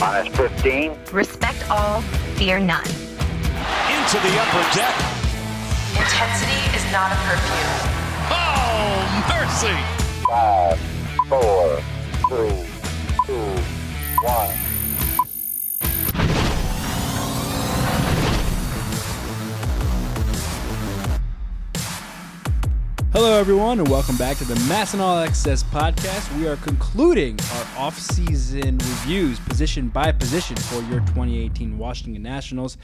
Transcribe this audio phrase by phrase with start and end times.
[0.00, 0.96] Minus 15.
[1.12, 2.00] Respect all,
[2.40, 2.86] fear none.
[2.86, 4.96] Into the upper deck.
[5.92, 8.00] Intensity is not a perfume.
[8.32, 9.76] Oh, mercy.
[10.26, 10.80] Five,
[11.28, 11.82] four,
[12.30, 12.66] three,
[13.26, 13.60] two,
[14.24, 14.69] one.
[23.12, 26.32] Hello, everyone, and welcome back to the MASN All Access podcast.
[26.38, 32.78] We are concluding our off-season reviews, position by position, for your 2018 Washington Nationals.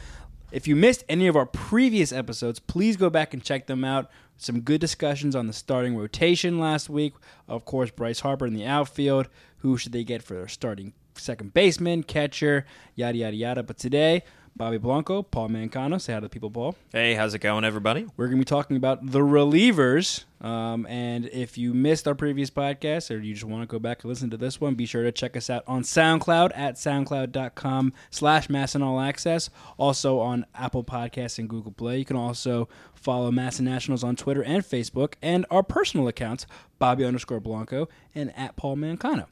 [0.50, 4.10] If you missed any of our previous episodes, please go back and check them out.
[4.36, 7.14] Some good discussions on the starting rotation last week.
[7.46, 9.28] Of course, Bryce Harper in the outfield.
[9.58, 13.62] Who should they get for their starting second baseman, catcher, yada yada yada.
[13.62, 14.24] But today,
[14.56, 16.00] Bobby Blanco, Paul Mancano.
[16.00, 16.76] Say hi to the people, Paul.
[16.90, 18.06] Hey, how's it going, everybody?
[18.16, 20.24] We're going to be talking about the relievers.
[20.40, 24.02] Um, and if you missed our previous podcast or you just want to go back
[24.02, 27.92] and listen to this one, be sure to check us out on SoundCloud at soundcloud.com
[28.10, 29.50] slash MASN All Access.
[29.76, 31.98] Also on Apple Podcasts and Google Play.
[31.98, 36.46] You can also follow MASN Nationals on Twitter and Facebook and our personal accounts,
[36.78, 39.26] Bobby underscore Blanco and at Paul Mancano.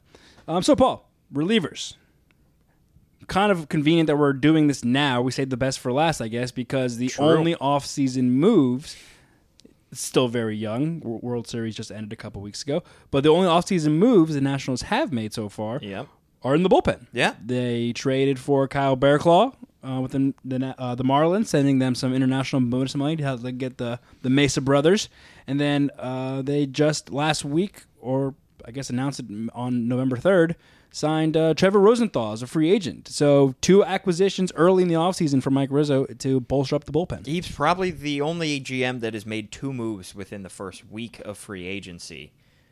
[0.47, 1.95] Um, so, Paul, relievers
[3.27, 5.21] kind of convenient that we're doing this now.
[5.21, 7.25] We saved the best for last, I guess, because the True.
[7.25, 8.95] only off-season moves
[9.91, 10.99] still very young.
[11.01, 14.83] World Series just ended a couple weeks ago, but the only off-season moves the Nationals
[14.83, 16.07] have made so far Yep.
[16.43, 17.07] are in the bullpen.
[17.13, 17.35] Yeah.
[17.43, 19.53] They traded for Kyle Barraclough
[19.87, 23.41] uh, with the the, uh, the Marlins, sending them some international bonus money to help
[23.41, 25.07] them get the the Mesa brothers,
[25.47, 28.33] and then uh, they just last week, or
[28.65, 30.55] I guess announced it on November third,
[30.95, 33.09] signed uh, Trevor Rosenthal as a free agent.
[33.09, 37.25] So two acquisitions early in the offseason for Mike Rizzo to bolster up the bullpen.
[37.25, 41.37] He's probably the only GM that has made two moves within the first week of
[41.37, 42.31] free agency.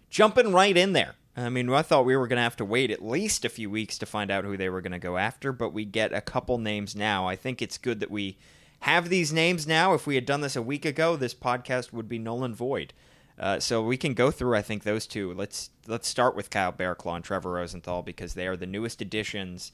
[0.10, 1.16] Jumping right in there.
[1.36, 3.70] I mean, I thought we were going to have to wait at least a few
[3.70, 6.22] weeks to find out who they were going to go after, but we get a
[6.22, 7.28] couple names now.
[7.28, 8.38] I think it's good that we
[8.82, 9.94] have these names now.
[9.94, 12.94] If we had done this a week ago, this podcast would be null and void.
[13.40, 15.34] Uh, so we can go through, I think, those two.
[15.34, 19.72] Let's let's start with Kyle Barraclough and Trevor Rosenthal because they are the newest additions,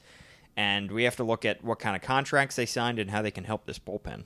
[0.55, 3.31] and we have to look at what kind of contracts they signed and how they
[3.31, 4.23] can help this bullpen.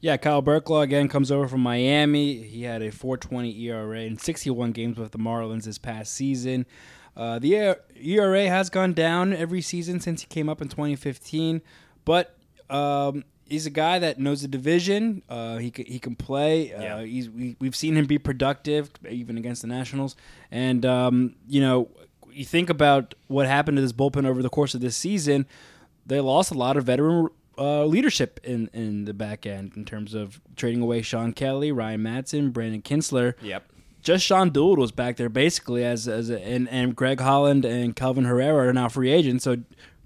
[0.00, 2.42] Yeah, Kyle Barraclough again comes over from Miami.
[2.42, 6.66] He had a 4.20 ERA in 61 games with the Marlins this past season.
[7.16, 11.62] Uh, the ERA has gone down every season since he came up in 2015,
[12.04, 12.36] but
[12.68, 15.22] um, he's a guy that knows the division.
[15.28, 16.72] Uh, he he can play.
[16.72, 17.02] Uh, Yeah.
[17.02, 20.16] he's, we, we've seen him be productive even against the Nationals,
[20.50, 21.88] and um, you know
[22.32, 25.46] you think about what happened to this bullpen over the course of this season.
[26.06, 30.14] They lost a lot of veteran uh, leadership in, in the back end in terms
[30.14, 33.34] of trading away Shawn Kelley, Ryan Madson, Brandon Kintzler.
[33.42, 33.64] Yep.
[34.02, 37.94] Just Sean Doolittle was back there basically as as a, and and Greg Holland and
[37.94, 39.44] Kelvin Herrera are now free agents.
[39.44, 39.58] So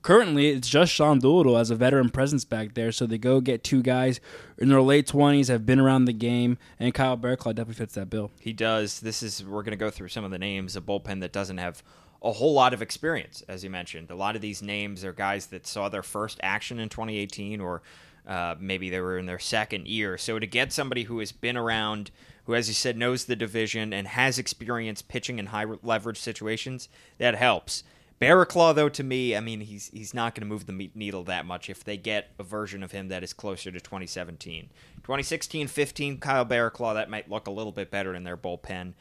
[0.07, 2.93] currently it's just Sean Doolittle as a veteran presence back there.
[2.93, 4.21] So they go get two guys
[4.57, 8.09] in their late twenties, have been around the game, and Kyle Barraclough definitely fits that
[8.09, 8.31] bill.
[8.41, 9.01] He does.
[9.01, 10.77] This is we're going to go through some of the names.
[10.77, 11.83] A bullpen that doesn't have
[12.23, 14.13] a whole lot of experience, as you mentioned.
[14.13, 17.83] A lot of these names are guys that saw their first action in 2018, or
[18.29, 20.17] uh, maybe they were in their second year.
[20.17, 22.13] So to get somebody who has been around,
[22.45, 26.89] who, as you said, knows the division and has experience pitching in high leverage situations,
[27.19, 27.83] that helps.
[28.21, 31.45] Barraclough, though, to me, I mean, he's he's not going to move the needle that
[31.45, 34.71] much if they get a version of him that is closer to 2017.
[35.03, 38.95] 2016 15, Kyle Barraclough, that might look a little bit better in their bullpen.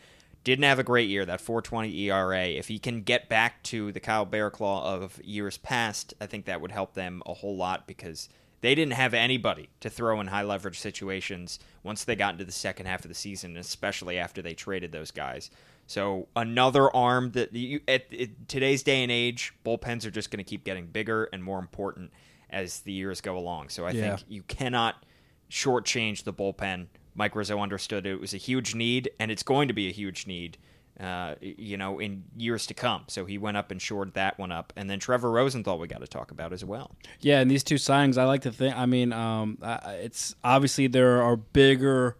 [0.43, 2.45] Didn't have a great year, that 420 ERA.
[2.45, 6.61] If he can get back to the Kyle Barraclough of years past, I think that
[6.61, 8.29] would help them a whole lot because
[8.61, 12.51] they didn't have anybody to throw in high leverage situations once they got into the
[12.51, 15.49] second half of the season, especially after they traded those guys.
[15.88, 20.44] So another arm that you, at, at today's day and age, bullpens are just going
[20.44, 22.12] to keep getting bigger and more important
[22.50, 23.69] as the years go along.
[23.69, 24.16] So I Yeah.
[24.16, 25.06] think you cannot
[25.50, 26.88] shortchange the bullpen.
[27.13, 30.28] Mike Rizzo understood it was a huge need, and it's going to be a huge
[30.28, 30.57] need,
[31.00, 33.03] uh, you know, in years to come.
[33.07, 36.01] So he went up and shored that one up, and then Trevor Rosenthal we got
[36.01, 36.91] to talk about as well.
[37.22, 38.75] Yeah, and these two signings, I like to think.
[38.75, 42.18] I mean, um, it's obviously there are bigger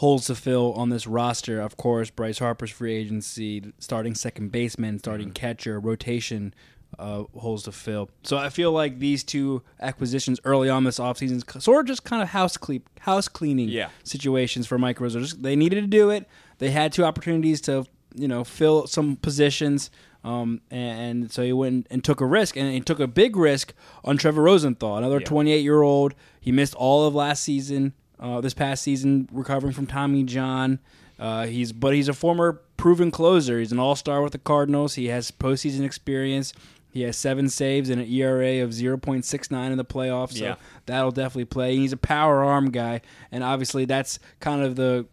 [0.00, 1.60] holes to fill on this roster.
[1.60, 6.54] Of course, Bryce Harper's free agency, starting second baseman, starting catcher, rotation
[6.98, 8.08] uh, holes to fill.
[8.22, 12.22] So I feel like these two acquisitions early on this offseason sort of just kind
[12.22, 13.90] of house clean, house cleaning Yeah.
[14.02, 15.20] situations for Mike Rizzo.
[15.20, 16.26] Just, they needed to do it.
[16.58, 19.90] They had two opportunities to you know fill some positions.
[20.24, 23.36] Um, and, and so he went and took a risk, and he took a big
[23.36, 23.72] risk
[24.04, 26.14] on Trevor Rosenthal, another 28 year old.
[26.40, 30.78] He missed all of last season, uh, this past season, recovering from Tommy John.
[31.18, 33.58] Uh, he's but he's a former proven closer.
[33.58, 34.94] He's an all star with the Cardinals.
[34.94, 36.52] He has postseason experience.
[36.92, 40.54] He has seven saves and an ERA of 0.69 in the playoffs, so Yeah.
[40.86, 41.76] that'll definitely play.
[41.76, 43.00] He's a power arm guy,
[43.30, 45.06] and obviously that's kind of the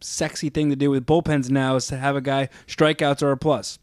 [0.00, 3.36] sexy thing to do with bullpens now is to have a guy strikeouts are a
[3.36, 3.78] plus.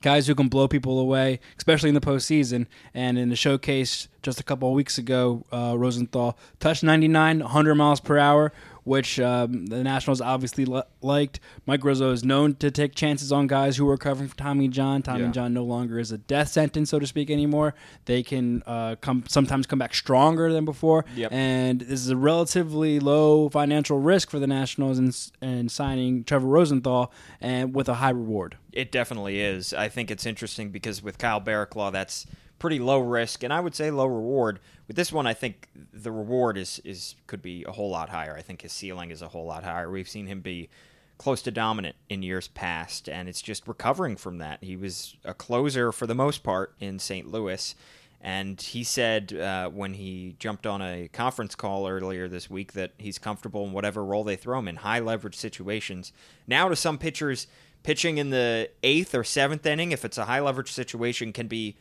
[0.00, 2.66] Guys who can blow people away, especially in the postseason.
[2.94, 7.74] And in the showcase just a couple of weeks ago, uh, Rosenthal touched 99, 100
[7.74, 8.52] miles per hour,
[8.90, 11.38] which um, the Nationals obviously li- liked.
[11.64, 15.00] Mike Rizzo is known to take chances on guys who are recovering from Tommy John.
[15.00, 15.30] Tommy Yeah.
[15.30, 17.76] John no longer is a death sentence, so to speak, anymore.
[18.06, 21.04] They can uh, come sometimes come back stronger than before.
[21.14, 21.30] Yep.
[21.32, 25.12] And this is a relatively low financial risk for the Nationals in,
[25.48, 28.56] in signing Trevor Rosenthal and with a high reward.
[28.72, 29.72] It definitely is.
[29.72, 32.26] I think it's interesting because with Kyle Barraclough, that's
[32.58, 34.58] pretty low risk, and I would say low reward.
[34.90, 38.34] With this one, I think the reward is is could be a whole lot higher.
[38.36, 39.88] I think his ceiling is a whole lot higher.
[39.88, 40.68] We've seen him be
[41.16, 44.64] close to dominant in years past, and it's just recovering from that.
[44.64, 47.30] He was a closer for the most part in St.
[47.30, 47.76] Louis.
[48.20, 52.90] And he said uh, when he jumped on a conference call earlier this week that
[52.98, 56.12] he's comfortable in whatever role they throw him in, high leverage situations.
[56.48, 57.46] Now, to some pitchers,
[57.84, 61.76] pitching in the eighth or seventh inning, if it's a high leverage situation, can be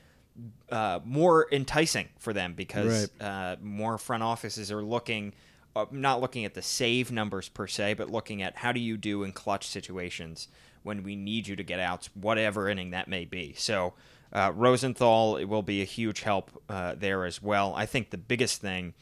[0.71, 5.33] uh, more enticing for them because uh, more front offices are looking,
[5.75, 8.97] uh, not looking at the save numbers per se, but looking at how do you
[8.97, 10.47] do in clutch situations
[10.83, 13.53] when we need you to get outs, whatever inning that may be.
[13.57, 13.93] So
[14.31, 17.73] uh, Rosenthal will be a huge help uh, there as well.
[17.75, 18.93] I think the biggest thing,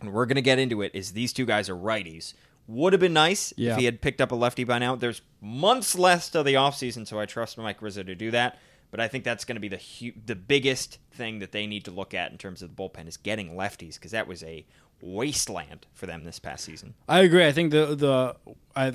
[0.00, 2.34] and we're going to get into it, is these two guys are righties.
[2.66, 3.72] Would have been nice Yeah.
[3.72, 4.94] if he had picked up a lefty by now.
[4.96, 8.58] There's months left of the offseason, so I trust Mike Rizzo to do that.
[8.90, 11.84] But I think that's going to be the hu- the biggest thing that they need
[11.84, 14.64] to look at in terms of the bullpen is getting lefties because that was a
[15.00, 16.94] wasteland for them this past season.
[17.08, 17.46] I agree.
[17.46, 18.36] I think the the
[18.74, 18.92] I,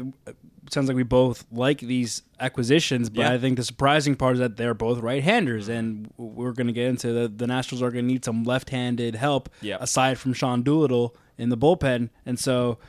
[0.69, 3.33] sounds like we both like these acquisitions, but Yeah.
[3.33, 6.87] I think the surprising part is that they're both right-handers, and we're going to get
[6.87, 9.77] into the the Nationals are going to need some left-handed help Yeah.
[9.79, 12.79] aside from Sean Doolittle in the bullpen, and so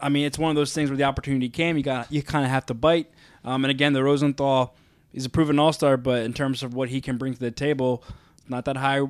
[0.00, 2.44] I mean it's one of those things where the opportunity came, you got you kind
[2.44, 3.10] of have to bite.
[3.44, 4.74] Um, and again, the Rosenthal
[5.14, 8.04] he's a proven all-star, but in terms of what he can bring to the table,
[8.48, 9.00] not that high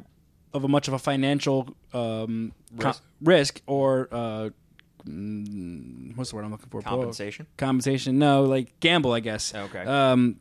[0.53, 3.03] of a much of a financial um, Risk.
[3.21, 4.51] risk or uh,
[5.05, 6.81] mm, what's the word I'm looking for?
[6.83, 7.47] Compensation?
[7.57, 8.19] Compensation?
[8.19, 9.53] No, like gamble, I guess.
[9.53, 9.81] Okay.
[9.81, 10.37] Um,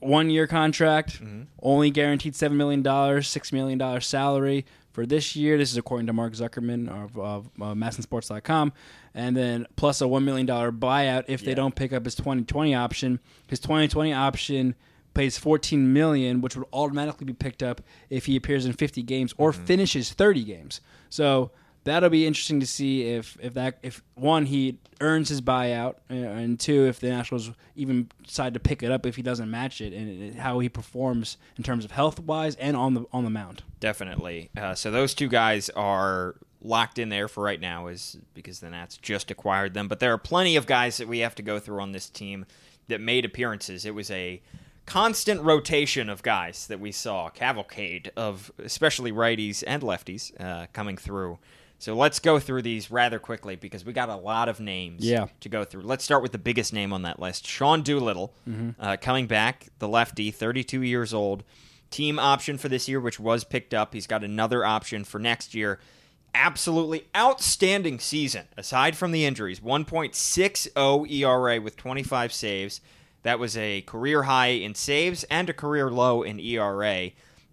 [0.00, 1.22] one year contract,
[1.62, 5.56] only guaranteed seven million dollars, six million dollars salary for this year.
[5.56, 8.74] This is according to Mark Zuckerman of, of uh, MASNsports.com,
[9.14, 12.74] and then plus a one million dollar buyout if they don't pick up his 2020
[12.74, 13.20] option.
[13.46, 14.74] His 2020 option
[15.14, 17.80] pays 14 million which would automatically be picked up
[18.10, 21.50] if he appears in 50 games or finishes 30 games so
[21.84, 26.14] that'll be interesting to see if if that if one he earns his buyout uh,
[26.14, 29.80] and two if the nationals even decide to pick it up if he doesn't match
[29.80, 33.30] it and how he performs in terms of health wise and on the on the
[33.30, 34.48] mound Definitely.
[34.56, 38.70] Uh, so those two guys are locked in there for right now, is because the
[38.70, 39.88] Nats just acquired them.
[39.88, 42.46] But there are plenty of guys that we have to go through on this team
[42.88, 43.84] that made appearances.
[43.84, 44.40] It was a
[44.86, 50.96] constant rotation of guys that we saw, cavalcade of especially righties and lefties uh, coming
[50.96, 51.38] through.
[51.78, 55.26] So let's go through these rather quickly because we got a lot of names Yeah.
[55.40, 55.82] to go through.
[55.82, 58.32] Let's start with the biggest name on that list, Sean Doolittle,
[58.78, 61.42] uh, coming back, the lefty, 32 years old.
[61.90, 63.92] Team option for this year, which was picked up.
[63.92, 65.78] He's got another option for next year.
[66.34, 69.60] Absolutely outstanding season, aside from the injuries.
[69.60, 72.80] 1.60 ERA with 25 saves.
[73.24, 77.10] That was a career high in saves and a career low in ERA.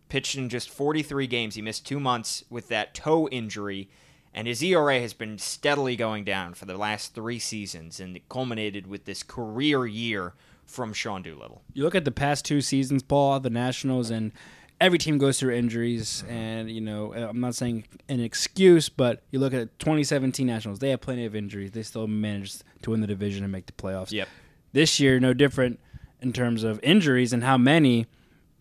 [0.07, 1.55] Pitched in just 43 games.
[1.55, 3.89] He missed two months with that toe injury
[4.33, 8.29] and his ERA has been steadily going down for the last three seasons, and it
[8.29, 10.33] culminated with this career year
[10.65, 11.63] from Sean Doolittle.
[11.73, 14.31] you look at the past two seasons, Paul, the Nationals, and
[14.79, 16.23] every team goes through injuries.
[16.25, 16.33] Mm-hmm.
[16.33, 20.79] And, you know, uh, I'm not saying an excuse, but you look at 2017 Nationals,
[20.79, 21.71] they have plenty of injuries.
[21.71, 24.13] They still managed to win the division and make the playoffs.
[24.13, 24.29] Yep.
[24.73, 25.79] This year, no different
[26.21, 28.07] in terms of injuries and how many.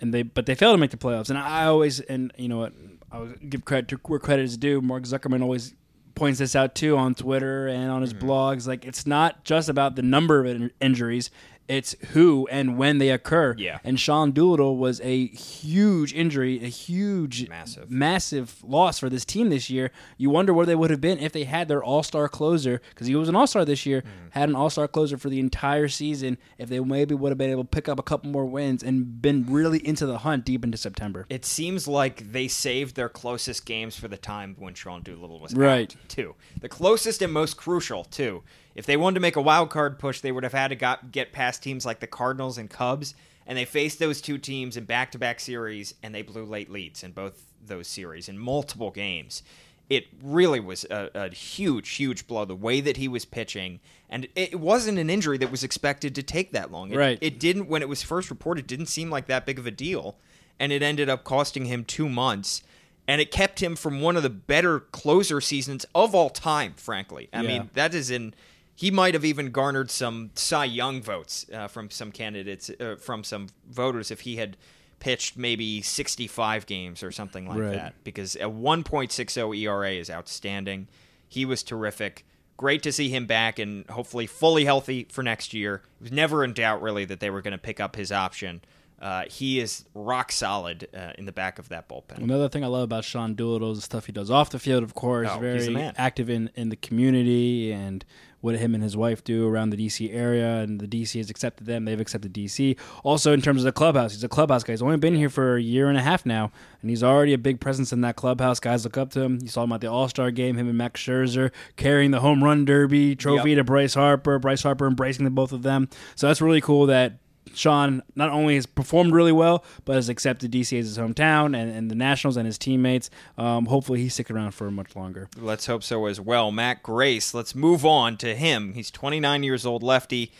[0.00, 1.28] And they, but they failed to make the playoffs.
[1.28, 2.72] And I always, and you know what,
[3.12, 4.80] I give credit to where credit is due.
[4.80, 5.74] Mark Zuckerman always
[6.14, 8.28] points this out too on Twitter and on his Mm-hmm.
[8.30, 8.66] blogs.
[8.66, 11.30] Like it's not just about the number of in- injuries;
[11.70, 13.54] it's who and when they occur.
[13.56, 13.78] Yeah.
[13.84, 17.90] And Sean Doolittle was a huge injury, a huge, Massive.
[17.90, 19.90] massive loss for this team this year.
[20.18, 23.06] You wonder where they would have been if they had their All Star closer, because
[23.06, 24.28] he was an All Star this year, Mm-hmm.
[24.38, 26.38] had an All Star closer for the entire season.
[26.58, 29.20] If they maybe would have been able to pick up a couple more wins and
[29.22, 31.26] been really into the hunt deep into September.
[31.30, 35.54] It seems like they saved their closest games for the time when Sean Doolittle was
[35.54, 35.94] Right.
[35.96, 36.34] out, too.
[36.60, 38.42] The closest and most crucial, too.
[38.74, 41.10] If they wanted to make a wild card push, they would have had to got,
[41.12, 43.14] get past teams like the Cardinals and Cubs,
[43.46, 46.70] And they faced those two teams in back to back series, and they blew late
[46.70, 49.42] leads in both those series in multiple games.
[49.88, 52.44] It really was a, a huge, huge blow.
[52.44, 56.22] The way that he was pitching, and it wasn't an injury that was expected to
[56.22, 56.92] take that long.
[56.92, 57.18] It, Right.
[57.20, 58.68] It didn't when it was first reported.
[58.68, 60.16] Didn't seem like that big of a deal,
[60.60, 62.62] and it ended up costing him two months,
[63.08, 66.74] and it kept him from one of the better closer seasons of all time.
[66.76, 67.48] Frankly, I Yeah.
[67.48, 68.32] mean that is in.
[68.80, 73.24] He might have even garnered some Cy Young votes uh, from some candidates, uh, from
[73.24, 74.56] some voters, if he had
[75.00, 77.72] pitched maybe 65 games or something like Right.
[77.74, 78.04] that.
[78.04, 80.88] Because a 1.60 ERA is outstanding.
[81.28, 82.24] He was terrific.
[82.56, 85.82] Great to see him back and hopefully fully healthy for next year.
[86.00, 88.62] It was never in doubt, really, that they were going to pick up his option.
[89.00, 92.18] Uh, he is rock solid uh, in the back of that bullpen.
[92.18, 94.82] Another thing I love about Sean Doolittle is the stuff he does off the field,
[94.82, 95.28] of course.
[95.32, 98.04] Oh, very active in, in the community and
[98.42, 100.58] what him and his wife do around the DC area.
[100.60, 101.84] And the DC has accepted them.
[101.86, 102.78] They've accepted DC.
[103.02, 104.74] Also, in terms of the clubhouse, he's a clubhouse guy.
[104.74, 106.50] He's only been here for a year and a half now,
[106.82, 108.60] and he's already a big presence in that clubhouse.
[108.60, 109.38] Guys look up to him.
[109.42, 112.44] You saw him at the All Star game, him and Max Scherzer carrying the home
[112.44, 113.56] run derby trophy Yep.
[113.58, 114.38] to Bryce Harper.
[114.38, 115.88] Bryce Harper embracing the both of them.
[116.16, 117.14] So that's really cool that
[117.54, 121.70] Sean not only has performed really well, but has accepted DC as his hometown and,
[121.70, 123.10] and the Nationals and his teammates.
[123.36, 125.28] Um, hopefully, he's sticking around for much longer.
[125.36, 126.52] Let's hope so as well.
[126.52, 128.74] Matt Grace, let's move on to him.
[128.74, 130.32] He's 29 years old, lefty.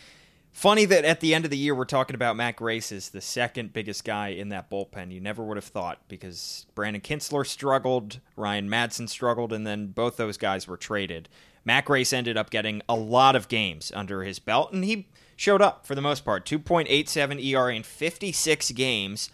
[0.51, 3.21] Funny that at the end of the year we're talking about Matt Grace as the
[3.21, 5.11] second biggest guy in that bullpen.
[5.11, 10.17] You never would have thought because Brandon Kintzler struggled, Ryan Madson struggled, and then both
[10.17, 11.29] those guys were traded.
[11.63, 15.07] Matt Grace ended up getting a lot of games under his belt, and he
[15.41, 16.45] showed up for the most part.
[16.45, 19.31] 2.87 ERA in 56 games,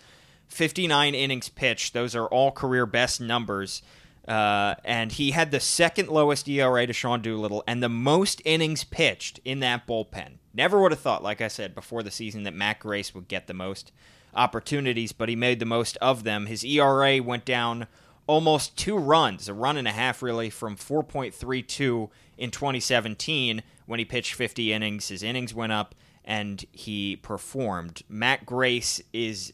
[0.48, 1.94] 59 innings pitched.
[1.94, 3.82] Those are all career best numbers.
[4.26, 8.86] Uh, and he had the second lowest ERA to Sean Doolittle and the most innings
[8.86, 10.38] pitched in that bullpen.
[10.54, 13.48] Never would have thought, like I said before the season, that Matt Grace would get
[13.48, 13.92] the most
[14.34, 16.46] opportunities, but he made the most of them.
[16.46, 17.88] His ERA went down
[18.28, 24.06] almost two runs, a run and a half really, from 4.32 in 2017 when he
[24.06, 25.08] pitched 50 innings.
[25.08, 28.04] His innings went up and he performed.
[28.08, 29.54] Matt Grace is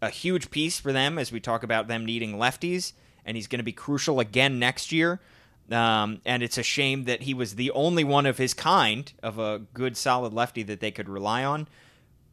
[0.00, 2.92] a huge piece for them as we talk about them needing lefties,
[3.26, 5.20] and he's going to be crucial again next year.
[5.70, 9.38] Um, and it's a shame that he was the only one of his kind of
[9.38, 11.68] a good, solid lefty that they could rely on.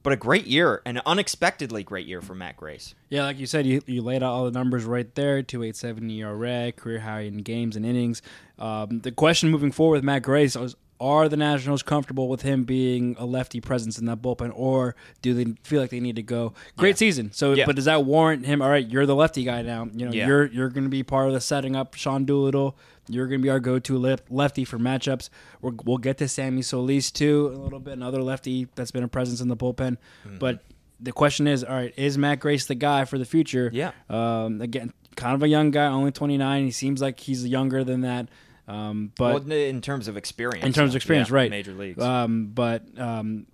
[0.02, 2.96] But a great year, an unexpectedly great year for Matt Grace.
[3.10, 6.72] Yeah, like you said, you, you laid out all the numbers right there 287 ERA,
[6.72, 8.22] career high in games and innings.
[8.58, 12.64] Um, the question moving forward with Matt Grace is are the Nationals comfortable with him
[12.66, 16.24] being a lefty presence in that bullpen, or do they feel like they need to
[16.24, 16.54] go?
[16.78, 17.32] Great season.
[17.32, 17.66] So, Yeah.
[17.66, 18.62] but does that warrant him?
[18.62, 19.88] All right, you're the lefty guy now.
[19.94, 20.28] You know, Yeah.
[20.28, 22.78] you're you're going to be part of the setting up Sean Doolittle.
[23.08, 25.30] You're going to be our go-to left, lefty for matchups.
[25.62, 29.08] We're, we'll get to Sammy Solis too a little bit, another lefty that's been a
[29.08, 29.98] presence in the bullpen.
[30.28, 30.38] Mm-hmm.
[30.38, 30.64] But
[31.00, 33.72] the question is, all right, is Matt Grace the guy for the future?
[33.74, 33.92] Yeah.
[34.10, 36.66] Um, again, kind of a young guy, only 29.
[36.66, 38.30] He seems like he's younger than that.
[38.70, 41.50] Um, but well, in terms of experience, in terms of experience, yeah, right?
[41.50, 42.04] Major leagues.
[42.04, 43.48] Um, but um,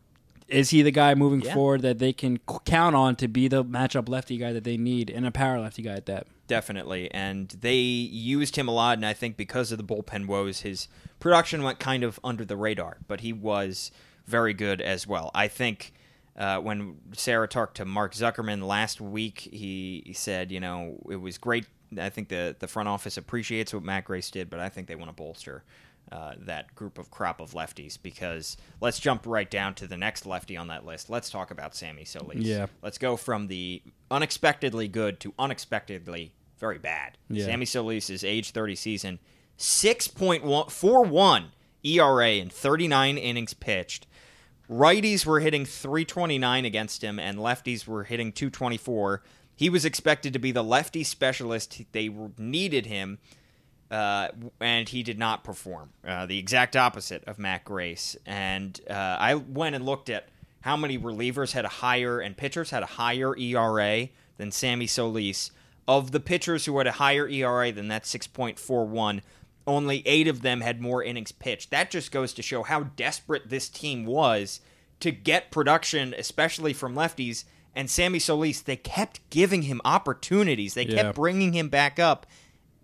[0.47, 1.53] is he the guy moving Yeah.
[1.53, 5.09] forward that they can count on to be the matchup lefty guy that they need
[5.09, 6.27] and a power lefty guy at that?
[6.47, 7.09] Definitely.
[7.11, 10.87] And they used him a lot, and I think because of the bullpen woes, his
[11.19, 13.91] production went kind of under the radar, but he was
[14.27, 15.31] very good as well.
[15.33, 15.93] I think
[16.37, 21.15] uh, when Sarah talked to Mark Zuckerman last week, he, he said, you know, it
[21.21, 21.65] was great.
[21.99, 24.95] I think the, the front office appreciates what Matt Grace did, but I think they
[24.95, 25.63] want to bolster
[26.11, 30.25] uh, that group of crop of lefties because let's jump right down to the next
[30.25, 31.09] lefty on that list.
[31.09, 32.37] Let's talk about Sammy Solis.
[32.37, 32.67] Yeah.
[32.81, 37.17] Let's go from the unexpectedly good to unexpectedly very bad.
[37.29, 37.45] Yeah.
[37.45, 39.19] Sammy Solis' age 30 season,
[39.57, 41.45] 6.41
[41.83, 44.07] ERA in 39 innings pitched.
[44.69, 49.21] Righties were hitting 329 against him, and lefties were hitting 224.
[49.55, 51.81] He was expected to be the lefty specialist.
[51.91, 53.19] They needed him,
[53.89, 55.91] uh, and he did not perform.
[56.05, 58.17] Uh, the exact opposite of Matt Grace.
[58.25, 60.27] And uh, I went and looked at
[60.61, 65.51] how many relievers had a higher and pitchers had a higher ERA than Sammy Solis.
[65.87, 69.21] Of the pitchers who had a higher ERA than that 6.41,
[69.67, 71.69] only eight of them had more innings pitched.
[71.69, 74.61] That just goes to show how desperate this team was
[74.99, 77.43] to get production, especially from lefties.
[77.75, 80.73] And Sammy Solis, they kept giving him opportunities.
[80.75, 80.95] They Yeah.
[81.03, 82.25] kept bringing him back up,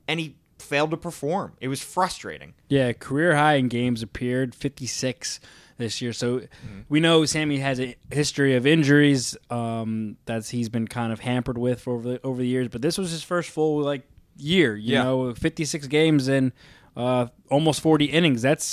[0.08, 1.54] and he failed to perform.
[1.62, 2.54] It was frustrating.
[2.70, 5.40] Yeah, career high in games appeared 56
[5.78, 6.14] this year.
[6.14, 6.42] So
[6.90, 11.58] we know Sammy has a history of injuries um, that he's been kind of hampered
[11.58, 12.68] with for over the, over the years.
[12.68, 14.04] But this was his first full like
[14.38, 14.76] year.
[14.76, 15.04] You Yeah.
[15.04, 16.52] know, 56 games and
[16.96, 18.42] uh, almost 40 innings.
[18.44, 18.66] That's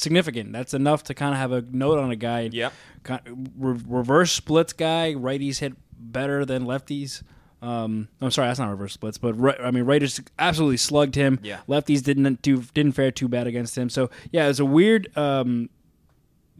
[0.00, 0.52] significant.
[0.52, 2.48] That's enough to kind of have a note on a guy.
[2.52, 2.70] Yeah.
[3.02, 5.14] Kind re- reverse splits guy.
[5.14, 7.22] Righties hit better than lefties.
[7.60, 11.40] Um, I'm sorry, that's not reverse splits, but I mean, Raiders absolutely slugged him.
[11.42, 11.58] Yeah.
[11.68, 13.88] Lefties didn't do didn't fare too bad against him.
[13.90, 15.16] So yeah, it was a weird.
[15.18, 15.68] Um,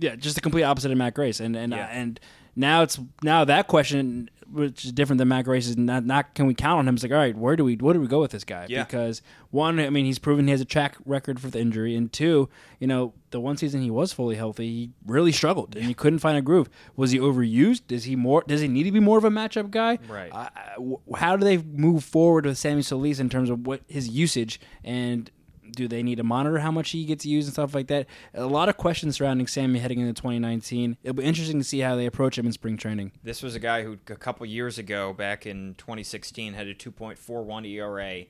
[0.01, 1.87] yeah, just the complete opposite of Matt Grace, and and Yeah.
[1.91, 2.19] and
[2.57, 6.47] now it's now that question, which is different than Matt Grace, is not not can
[6.47, 6.95] we count on him?
[6.95, 8.67] It's like all right, where do we where do we go with this guy?
[8.69, 8.85] Yeah.
[8.85, 12.13] Because one, I mean, he's proven he has a track record for the injury, and
[12.13, 15.95] two, you know, the one season he was fully healthy, he really struggled and he
[15.95, 16.69] couldn't find a groove.
[16.97, 17.83] Was he overused?
[17.89, 18.43] Does he more?
[18.47, 19.99] Does he need to be more of a matchup guy?
[20.09, 20.33] Right.
[20.77, 24.61] W- how do they move forward with Sammy Solis in terms of what his usage
[24.85, 25.31] and
[25.79, 28.07] do they need to monitor how much he gets used and stuff like that?
[28.35, 30.97] A lot of questions surrounding Sammy heading into 2019.
[31.05, 33.13] It'll be interesting to see how they approach him in spring training.
[33.23, 37.71] This was a guy who a couple years ago, back in 2016, had a 2.41
[37.71, 38.25] ERA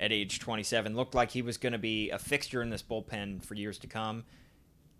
[0.00, 0.96] at age 27.
[0.96, 3.86] Looked like he was going to be a fixture in this bullpen for years to
[3.86, 4.24] come.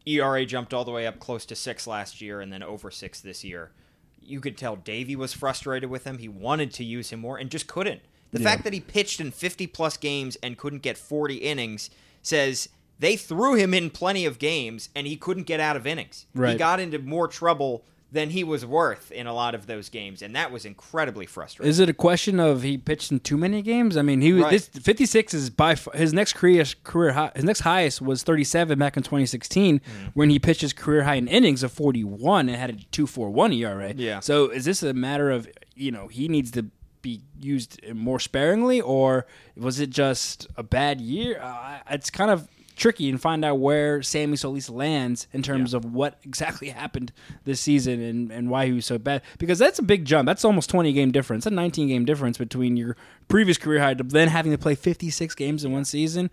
[0.07, 3.23] ERA jumped all the way up close to six last year, and then over six
[3.23, 3.73] this year.
[4.21, 6.19] You could tell Davey was frustrated with him.
[6.19, 8.03] He wanted to use him more and just couldn't.
[8.35, 8.51] The Yeah.
[8.51, 11.89] fact that he pitched in 50 plus games and couldn't get 40 innings
[12.21, 16.27] says they threw him in plenty of games and he couldn't get out of innings.
[16.37, 20.23] He got into more trouble than he was worth in a lot of those games,
[20.23, 21.69] and that was incredibly frustrating.
[21.69, 23.97] Is it a question of he pitched in too many games?
[23.97, 24.51] I mean, he was Right.
[24.53, 27.33] this 56 is by f- his next career career high.
[27.35, 30.11] His next highest was 37 back in 2016 Mm.
[30.15, 33.93] when he pitched his career high in innings of 41 and had a 2.41 ERA.
[33.97, 34.21] Yeah.
[34.21, 36.67] So is this a matter of you know he needs to
[37.05, 41.39] be used more sparingly, or was it just a bad year?
[41.41, 45.85] Uh, it's kind of tricky and find out where Sammy Solis lands in terms of
[45.85, 47.13] what exactly happened
[47.45, 49.23] this season and, and why he was so bad.
[49.39, 50.27] Because that's a big jump.
[50.27, 51.47] That's almost 20 game difference.
[51.47, 52.97] A 19 game difference between your
[53.29, 56.31] previous career high to then having to play 56 games in one season.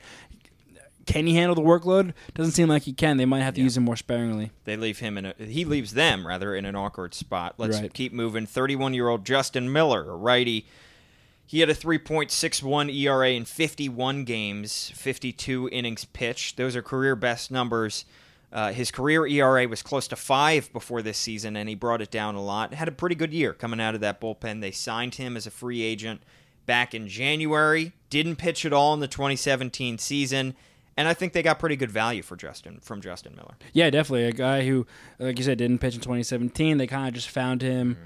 [1.06, 2.14] Can he handle the workload?
[2.34, 3.18] Doesn't seem like he can.
[3.18, 4.52] They might have to use him more sparingly.
[4.66, 7.56] They leave him in a he leaves them rather in an awkward spot.
[7.58, 7.94] Let's Right.
[7.94, 8.46] keep moving.
[8.46, 10.66] 31-year-old Justin Miller, a righty.
[11.46, 16.56] He had a 3.61 ERA in 51 games, 52 innings pitched.
[16.58, 18.06] Those are career best numbers.
[18.54, 22.12] Uh, his career ERA was close to five before this season, and he brought it
[22.12, 22.74] down a lot.
[22.74, 24.62] Had a pretty good year coming out of that bullpen.
[24.62, 26.22] They signed him as a free agent
[26.66, 27.94] back in January.
[28.10, 30.56] Didn't pitch at all in the 2017 season,
[30.98, 33.56] and I think they got pretty good value for Justin from Justin Miller.
[33.74, 34.26] Yeah, definitely.
[34.26, 34.86] A guy who,
[35.20, 36.78] like you said, didn't pitch in 2017.
[36.78, 37.98] They kind of just found him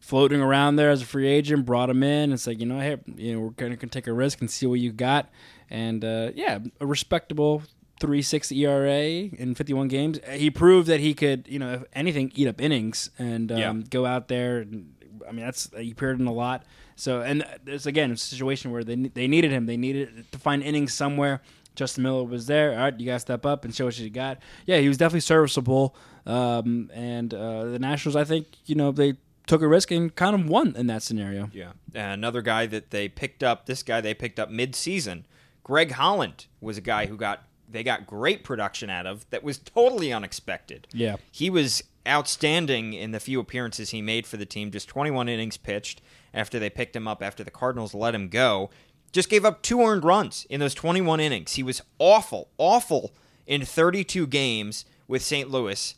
[0.00, 2.30] floating around there as a free agent, brought him in.
[2.30, 4.66] and said, you know, hey, you know, we're going to take a risk and see
[4.66, 5.28] what you got.
[5.70, 7.62] And uh, yeah, a respectable
[8.00, 10.20] three six ERA in 51 games.
[10.30, 13.72] He proved that he could, you know, if anything, eat up innings and um, Yeah.
[13.90, 14.58] go out there.
[14.58, 14.92] And,
[15.26, 16.62] I mean, that's he appeared in a lot.
[16.94, 19.66] So, and there's again a situation where they they needed him.
[19.66, 21.42] They needed to find innings somewhere.
[21.76, 22.72] Justin Miller was there.
[22.72, 24.38] All right, you got to step up and show what you got.
[24.64, 25.94] Yeah, he was definitely serviceable.
[26.26, 29.14] Um, and uh, the Nationals, I think, you know, they
[29.46, 31.50] took a risk and kind of won in that scenario.
[31.52, 31.72] Yeah.
[31.94, 35.26] another guy that they picked up, this guy they picked up mid-season,
[35.62, 39.58] Greg Holland was a guy who got they got great production out of that was
[39.58, 40.86] totally unexpected.
[40.92, 41.16] Yeah.
[41.32, 45.56] He was outstanding in the few appearances he made for the team, just 21 innings
[45.56, 46.00] pitched
[46.32, 48.70] after they picked him up after the Cardinals let him go.
[49.12, 51.54] Just gave up two earned runs in those 21 innings.
[51.54, 53.14] He was awful, awful
[53.46, 55.50] in 32 games with St.
[55.50, 55.94] Louis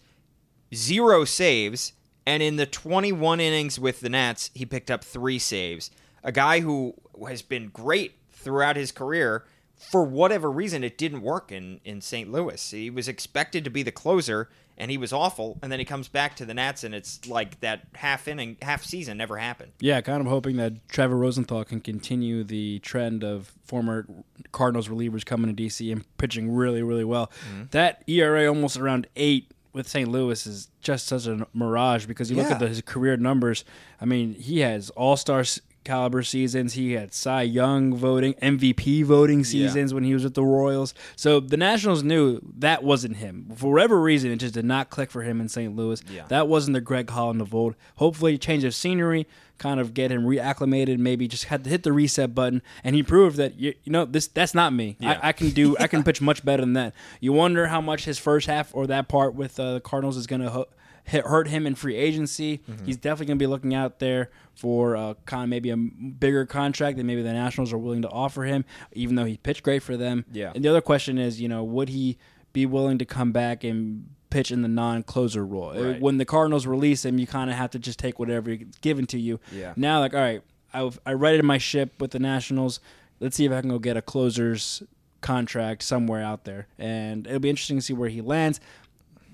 [0.74, 1.92] zero saves,
[2.26, 5.90] and in the 21 innings with the Nats, he picked up three saves.
[6.22, 6.94] A guy who
[7.26, 9.44] has been great throughout his career.
[9.78, 12.30] For whatever reason, it didn't work in, in St.
[12.30, 12.70] Louis.
[12.70, 15.58] He was expected to be the closer, and he was awful.
[15.62, 18.84] And then he comes back to the Nats, and it's like that half inning, half
[18.84, 19.72] season never happened.
[19.80, 24.06] Yeah, kind of hoping that Trevor Rosenthal can continue the trend of former
[24.50, 27.30] Cardinals relievers coming to DC and pitching really, really well.
[27.48, 27.64] Mm-hmm.
[27.70, 30.10] That ERA almost around eight with St.
[30.10, 33.64] Louis is just such a mirage because you look at the, his career numbers.
[34.00, 35.44] I mean, he has all star
[35.88, 36.74] caliber seasons.
[36.74, 40.94] He had Cy Young voting, MVP voting seasons when he was with the Royals.
[41.16, 43.50] So the Nationals knew that wasn't him.
[43.56, 45.74] For whatever reason, it just did not click for him in St.
[45.74, 46.02] Louis.
[46.10, 46.26] Yeah.
[46.28, 47.74] That wasn't the Greg Holland of old.
[47.96, 50.98] Hopefully, change of scenery, kind of get him reacclimated.
[50.98, 54.04] Maybe just had to hit the reset button, and he proved that you, you know
[54.04, 54.96] this that's not me.
[55.00, 55.18] Yeah.
[55.22, 56.92] I, I can do I can pitch much better than that.
[57.20, 60.26] You wonder how much his first half or that part with uh, the Cardinals is
[60.26, 60.50] going to.
[60.50, 60.68] Ho-
[61.08, 62.58] hit- hurt him in free agency.
[62.70, 62.84] Mm-hmm.
[62.84, 66.46] He's definitely going to be looking out there for uh, kind of maybe a bigger
[66.46, 69.82] contract than maybe the Nationals are willing to offer him, even though he pitched great
[69.82, 70.24] for them.
[70.32, 70.52] Yeah.
[70.54, 72.18] And the other question is, you know, would he
[72.52, 75.70] be willing to come back and pitch in the non-closer role?
[75.70, 76.00] Uh, Right.
[76.00, 79.06] When the Cardinals release him, you kind of have to just take whatever is given
[79.06, 79.40] to you.
[79.52, 79.72] Yeah.
[79.76, 80.42] Now, like, all right,
[80.74, 82.80] I've, I righted my ship with the Nationals.
[83.20, 84.82] Let's see if I can go get a closer's
[85.20, 88.60] contract somewhere out there, and it'll be interesting to see where he lands.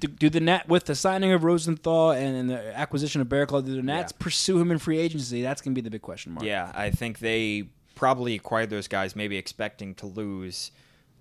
[0.07, 3.77] Do, the Nat with the signing of Rosenthal and, and the acquisition of Barraclough, do
[3.77, 4.23] the Nats Yeah.
[4.23, 5.43] pursue him in free agency?
[5.43, 6.45] That's gonna be the big question mark.
[6.45, 10.71] Yeah, I think they probably acquired those guys, maybe expecting to lose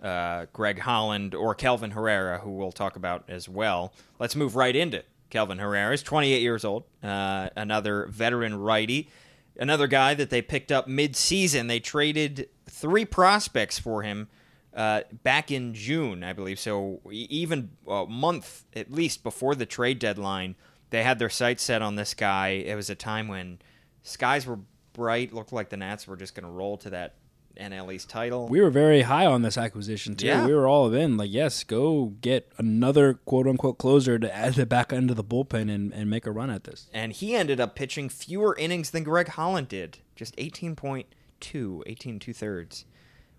[0.02, 3.94] uh, Greg Holland or Kelvin Herrera, who we'll talk about as well.
[4.20, 5.92] Let's move right into Kelvin Herrera.
[5.92, 9.10] He's 28 years old, uh, another veteran righty,
[9.58, 11.68] another guy that they picked up mid-season.
[11.68, 14.28] They traded three prospects for him.
[14.76, 16.60] Uh, back in June, I believe.
[16.60, 20.56] So even a month at least before the trade deadline,
[20.90, 22.50] they had their sights set on this guy.
[22.50, 23.60] It was a time when
[24.02, 24.60] skies were
[24.94, 25.32] bright.
[25.34, 27.16] Looked like the Nats were just going to roll to that
[27.56, 28.48] NL East title.
[28.48, 30.26] We were very high on this acquisition too.
[30.26, 30.44] Yeah.
[30.44, 34.66] We were all in, like, yes, go get another quote unquote closer to add the
[34.66, 36.90] back end of the bullpen and, and make a run at this.
[36.92, 40.00] and he ended up pitching fewer innings than Greg Holland did.
[40.16, 42.86] Just 18.2, 18 two thirds,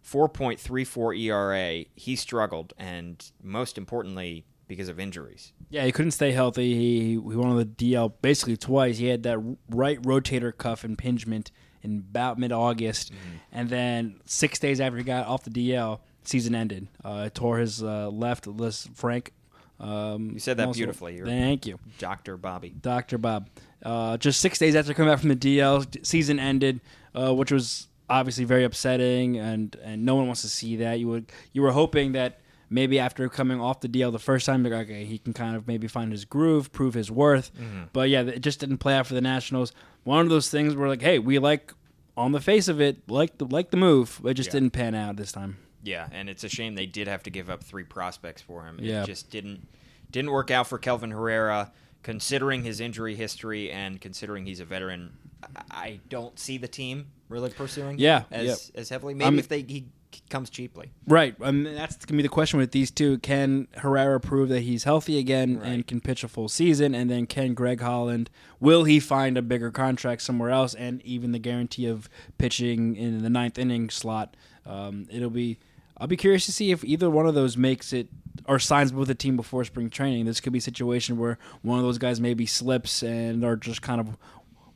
[0.05, 1.85] 4.34 ERA.
[1.95, 5.53] He struggled, and most importantly, because of injuries.
[5.71, 6.75] Yeah, he couldn't stay healthy.
[6.75, 8.99] He, he went on the DL basically twice.
[8.99, 9.39] He had that
[9.69, 11.51] right rotator cuff impingement
[11.83, 13.37] in about mid August, Mm-hmm.
[13.53, 16.89] and then six days after he got off the DL, season ended.
[17.05, 19.29] Uh, tore his uh, left Lisfranc.
[19.81, 20.79] Um, You said that muscle.
[20.81, 21.17] beautifully.
[21.17, 21.79] You're- Thank you.
[21.99, 22.37] Dr.
[22.39, 22.71] Bobby.
[22.81, 23.19] Dr.
[23.19, 23.49] Bob.
[23.83, 26.81] Uh, just six days after coming back from the DL, season ended,
[27.15, 30.99] uh, which was obviously very upsetting, and, and no one wants to see that.
[31.01, 32.41] You would you were hoping that
[32.71, 35.67] maybe after coming off the DL the first time, like, okay, he can kind of
[35.69, 37.53] maybe find his groove, prove his worth.
[37.55, 37.83] Mm-hmm.
[37.93, 39.73] But yeah, it just didn't play out for the Nationals.
[40.05, 41.73] One of those things where like, hey, we like
[42.17, 44.53] on the face of it, like the like the move, but it just Yeah.
[44.55, 45.57] didn't pan out this time.
[45.83, 48.79] Yeah, and it's a shame they did have to give up three prospects for him.
[48.81, 49.03] Yeah.
[49.03, 49.69] It just didn't
[50.11, 55.13] didn't work out for Kelvin Herrera, considering his injury history and considering he's a veteran.
[55.71, 58.59] I- don't see the team really pursuing Yeah, as yep.
[58.81, 59.15] as heavily.
[59.15, 59.87] Maybe I'm- if they he
[60.31, 60.91] comes cheaply.
[61.09, 61.35] Right.
[61.41, 63.19] I mean, that's gonna be the question with these two.
[63.19, 66.95] Can Herrera prove that he's healthy again and can pitch a full season?
[66.95, 68.31] And then can Greg Holland
[68.61, 73.23] will he find a bigger contract somewhere else and even the guarantee of pitching in
[73.23, 74.37] the ninth inning slot?
[74.65, 75.59] Um, it'll be.
[75.97, 78.09] I'll be curious to see if either one of those makes it
[78.49, 80.25] or signs with a team before spring training.
[80.25, 83.81] This could be a situation where one of those guys maybe slips and are just
[83.81, 84.17] kind of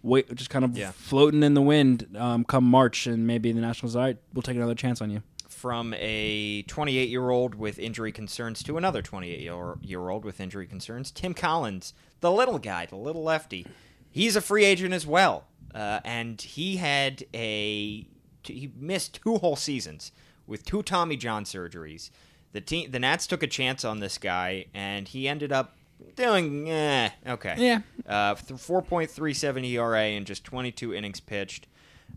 [0.02, 0.92] wait, just kind of Yeah.
[0.92, 3.96] floating in the wind um, come March, and maybe the Nationals.
[3.96, 5.22] All right, we'll take another chance on you.
[5.48, 9.40] From a 28 year old with injury concerns to another 28
[9.82, 13.66] year old with injury concerns, Tim Collins, the little guy, the little lefty,
[14.10, 18.06] he's a free agent as well, uh, and he had a
[18.44, 20.12] he missed two whole seasons
[20.46, 22.10] with two Tommy John surgeries.
[22.52, 25.76] The team, the Nats took a chance on this guy, and he ended up
[26.16, 27.54] doing eh, okay.
[27.58, 27.80] Yeah.
[28.06, 31.66] Uh, 4.37 ERA and just 22 innings pitched.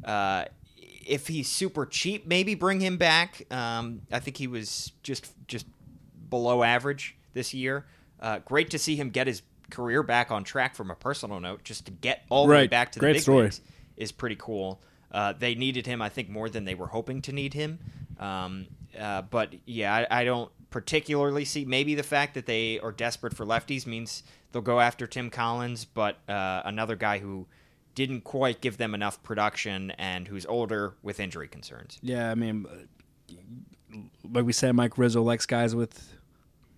[0.03, 0.45] Uh,
[1.05, 3.43] if he's super cheap, maybe bring him back.
[3.51, 5.65] Um, I think he was just just
[6.29, 7.85] below average this year.
[8.19, 11.63] Uh, great to see him get his career back on track from a personal note.
[11.63, 13.43] Just to get all the way back to the Great big story.
[13.43, 13.61] leagues
[13.97, 14.81] is pretty cool.
[15.11, 17.79] Uh, they needed him, I think, more than they were hoping to need him.
[18.19, 18.67] Um,
[18.97, 21.65] uh, but yeah, I, I don't particularly see.
[21.65, 25.85] Maybe the fact that they are desperate for lefties means they'll go after Tim Collins,
[25.85, 27.45] but uh, another guy who
[27.93, 31.99] didn't quite give them enough production and who's older with injury concerns.
[32.01, 33.97] Yeah, I mean, uh,
[34.31, 36.17] like we said, Mike Rizzo likes guys with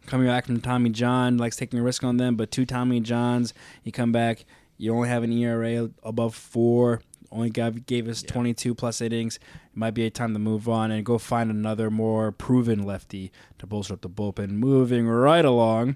[0.08, 2.36] coming back from Tommy John, likes taking a risk on them.
[2.36, 3.54] But two Tommy Johns,
[3.84, 4.46] you come back,
[4.78, 7.02] you only have an ERA above four.
[7.34, 9.38] Only gave, gave us 22 plus innings.
[9.38, 13.32] It might be a time to move on and go find another more proven lefty
[13.58, 14.52] to bolster up the bullpen.
[14.52, 15.96] Moving right along.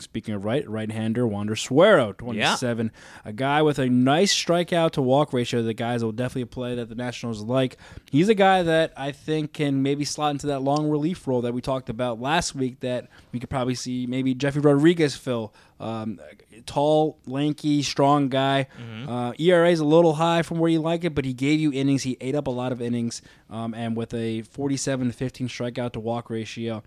[0.00, 2.92] Speaking of right, right-hander Wander Suero, 27,
[3.24, 5.62] a guy with a nice strikeout to walk ratio.
[5.62, 7.76] The guys will definitely play that the Nationals like.
[8.10, 11.52] He's a guy that I think can maybe slot into that long relief role that
[11.52, 12.80] we talked about last week.
[12.80, 15.52] That we could probably see maybe Jefry Rodriguez fill.
[15.80, 16.18] Um,
[16.66, 18.66] tall, lanky, strong guy.
[19.08, 21.72] Uh, ERA is a little high from where you like it, but he gave you
[21.72, 22.02] innings.
[22.02, 25.92] He ate up a lot of innings, um, and with a 47 to 15 strikeout
[25.92, 26.82] to walk ratio,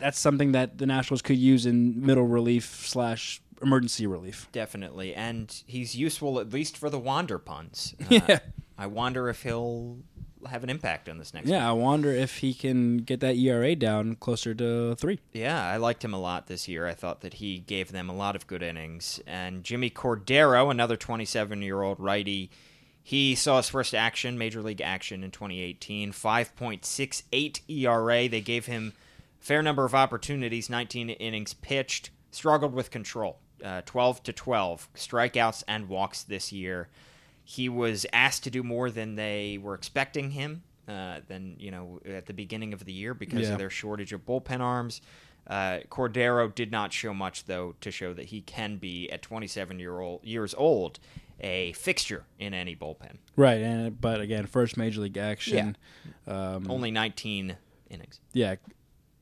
[0.00, 4.48] that's something that the Nationals could use in middle relief slash emergency relief.
[4.52, 7.94] Definitely, and he's useful at least for the wander puns.
[8.00, 8.38] Uh, Yeah.
[8.78, 9.98] I wonder if he'll
[10.48, 11.46] have an impact on this next.
[11.48, 15.20] Yeah, I wonder if he can get that ERA down closer to three.
[15.34, 16.86] Yeah, I liked him a lot this year.
[16.86, 19.20] I thought that he gave them a lot of good innings.
[19.26, 22.50] And Jimmy Cordero, another 27 year old righty,
[23.02, 26.12] he saw his first action, major league action in 2018.
[26.12, 28.28] 5.68 ERA.
[28.28, 28.94] They gave him
[29.40, 33.38] fair number of opportunities, 19 innings pitched, struggled with control.
[33.64, 36.88] Uh, 12 to 12 strikeouts and walks this year.
[37.44, 40.62] He was asked to do more than they were expecting him.
[40.88, 43.52] uh, than you know at the beginning of the year because Yeah.
[43.52, 45.00] of their shortage of bullpen arms.
[45.46, 49.78] Uh, Cordero did not show much though to show that he can be at 27
[49.78, 50.98] year old years old
[51.38, 53.18] a fixture in any bullpen.
[53.36, 55.76] Right, and but again, first major league action.
[56.26, 57.56] Um, Only 19
[57.88, 58.18] innings.
[58.32, 58.56] yeah,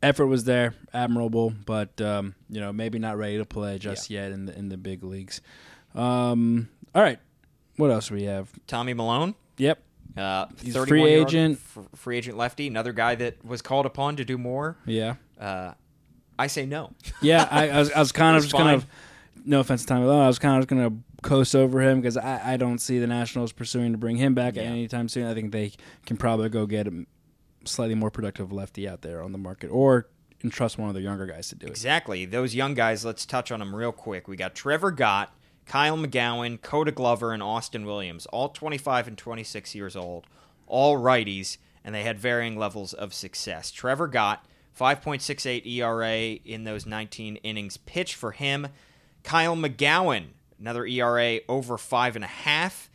[0.03, 4.33] effort was there, admirable, but um, you know maybe not ready to play just yet
[4.33, 5.41] in the in the big leagues.
[5.95, 7.19] Um, all right,
[7.77, 8.51] what else do we have?
[8.67, 9.83] Tommy Milone, Yep,
[10.17, 11.59] uh, He's free agent.
[11.77, 14.77] f- free agent lefty, another guy that was called upon to do more.
[14.87, 15.73] yeah, Uh,
[16.39, 16.93] I say no.
[17.23, 17.49] yeah.
[17.51, 18.87] I, I was I was kind of It's just kind of
[19.45, 20.97] no offense to Tommy Milone, I was kind of just going to
[21.29, 24.55] coast over him because I, I don't see the Nationals pursuing to bring him back
[24.57, 24.63] Yeah.
[24.63, 25.27] anytime soon.
[25.27, 25.73] I think they
[26.07, 27.07] can probably go get a
[27.70, 30.09] slightly more productive lefty out there on the market or
[30.42, 31.70] entrust one of the younger guys to do it.
[31.70, 32.24] Exactly.
[32.24, 34.28] Those young guys, let's touch on them real quick.
[34.28, 35.35] We got Trevor Gott,
[35.66, 40.26] Kyle McGowan, Koda Glover, and Austin Williams, all 25 and 26 years old,
[40.66, 43.70] all righties, and they had varying levels of success.
[43.70, 44.44] Trevor Gott,
[44.78, 48.68] 5.68 ERA in those 19 innings pitched for him.
[49.24, 50.26] Kyle McGowan,
[50.59, 52.88] another ERA over 5.5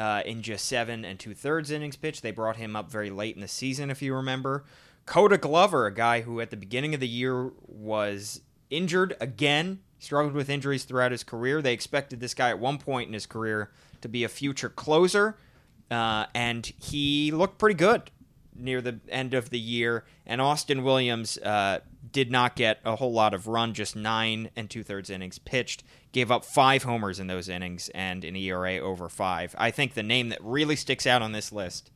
[0.00, 2.22] uh, in just seven and two thirds innings pitched.
[2.22, 4.64] They brought him up very late in the season, if you remember.
[5.04, 10.34] Koda Glover, a guy who at the beginning of the year was injured again, struggled
[10.34, 11.60] with injuries throughout his career.
[11.60, 15.36] They expected this guy at one point in his career to be a future closer,
[15.90, 18.10] uh, and he looked pretty good
[18.54, 20.04] near the end of the year.
[20.26, 24.70] And Austin Williams uh, did not get a whole lot of run, just nine and
[24.70, 25.82] two thirds innings pitched.
[26.12, 29.54] Gave up five homers in those innings and an ERA over five.
[29.56, 31.90] I think the name that really sticks out on this list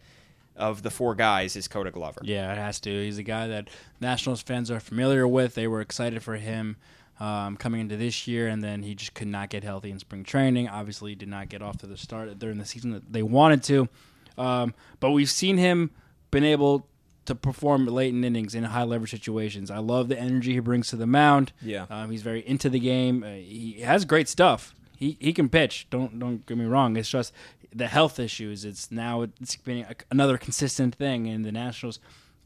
[0.57, 2.21] of the four guys is Koda Glover.
[2.23, 2.91] Yeah, it has to.
[2.91, 3.69] He's a guy that
[4.01, 5.55] Nationals fans are familiar with.
[5.55, 6.77] They were excited for him
[7.21, 10.25] um, coming into this year, and then he just could not get healthy in spring
[10.25, 10.69] training.
[10.69, 13.63] Obviously, he did not get off to the start during the season that they wanted
[13.65, 13.89] to.
[14.37, 15.91] Um, but we've seen him
[16.31, 16.87] been able
[17.27, 19.71] to perform late in innings in high leverage situations.
[19.71, 21.53] I love the energy he brings to the mound.
[21.63, 21.87] Yeah.
[21.91, 23.23] um, he's very into the game.
[23.23, 24.75] Uh, he has great stuff.
[24.97, 25.87] He he can pitch.
[25.91, 26.97] Don't don't get me wrong.
[26.97, 27.33] It's just
[27.75, 28.65] the health issues.
[28.65, 31.99] It's now it's being a, another consistent thing in the Nationals.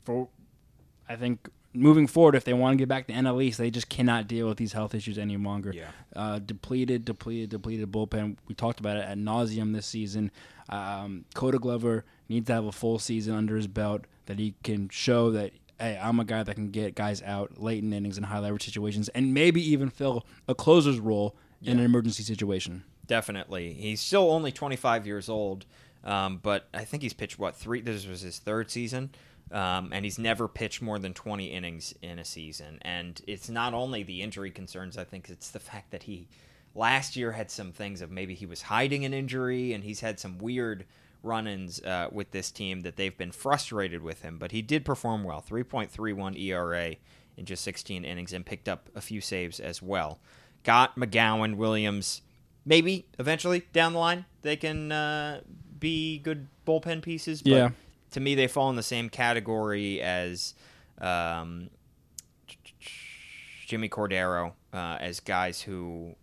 [0.04, 0.28] For
[1.08, 3.88] I think moving forward, if they want to get back to NL East, they just
[3.88, 5.72] cannot deal with these health issues any longer.
[5.74, 5.90] Yeah.
[6.14, 8.36] Uh, depleted, depleted, depleted bullpen.
[8.48, 10.30] We talked about it at nauseum this season.
[10.68, 14.88] Um, Koda Glover needs to have a full season under his belt that he can
[14.88, 18.24] show that hey, I'm a guy that can get guys out late in innings in
[18.24, 22.84] high leverage situations, and maybe even fill a closer's role in an emergency situation.
[23.06, 23.72] Definitely.
[23.72, 25.66] He's still only 25 years old,
[26.04, 27.80] um, but I think he's pitched, what, three?
[27.80, 29.10] This was his third season.
[29.50, 32.78] Um, and he's never pitched more than 20 innings in a season.
[32.82, 36.28] And it's not only the injury concerns, I think it's the fact that he
[36.74, 40.20] last year had some things of maybe he was hiding an injury and he's had
[40.20, 40.84] some weird
[41.22, 44.38] run ins uh, with this team that they've been frustrated with him.
[44.38, 46.96] But he did perform well 3.31 ERA
[47.36, 50.18] in just 16 innings and picked up a few saves as well.
[50.64, 52.22] Gott McGowan, Williams,
[52.64, 55.40] maybe eventually down the line they can uh,
[55.78, 57.42] be good bullpen pieces.
[57.42, 57.70] But Yeah.
[58.12, 60.54] to me, they fall in the same category as
[61.00, 61.70] um,
[63.66, 66.14] Jimmy Cordero, uh, as guys who,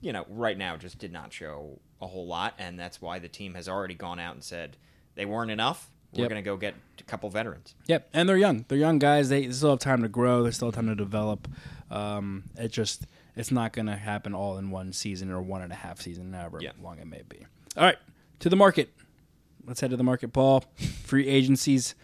[0.00, 3.28] you know, right now just did not show a whole lot, and that's why the
[3.28, 4.76] team has already gone out and said
[5.14, 5.90] they weren't enough.
[6.12, 6.30] We're Yep.
[6.30, 7.74] going to go get a couple veterans.
[7.86, 8.64] Yep, and they're young.
[8.68, 9.28] They're young guys.
[9.28, 10.42] They still have time to grow.
[10.42, 11.48] They still have time to develop.
[11.90, 13.04] Um, it just
[13.36, 16.32] it's not going to happen all in one season or one and a half season,
[16.32, 16.72] however Yeah.
[16.82, 17.46] long it may be.
[17.76, 17.98] All right,
[18.40, 18.92] to the market.
[19.66, 20.64] Let's head to the market, Paul.
[21.04, 21.94] Free agencies.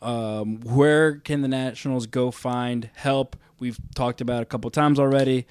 [0.00, 3.36] Um, where can the Nationals go find help?
[3.62, 5.46] We've talked about a couple times already.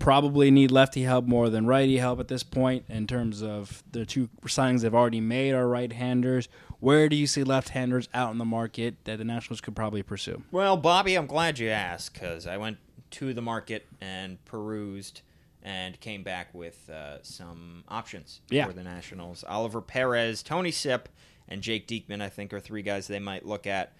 [0.00, 4.04] Probably need lefty help more than righty help at this point in terms of the
[4.04, 6.48] two signings they've already made are right-handers.
[6.80, 10.42] Where do you see left-handers out in the market that the Nationals could probably pursue?
[10.50, 12.78] Well, Bobby, I'm glad you asked because I went
[13.12, 15.20] to the market and perused
[15.62, 18.66] and came back with uh, some options Yeah.
[18.66, 19.44] for the Nationals.
[19.48, 21.08] Oliver Perez, Tony Sipp,
[21.46, 23.92] and Jake Diekman, I think, are three guys they might look at.